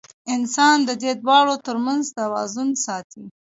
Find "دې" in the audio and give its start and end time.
1.01-1.11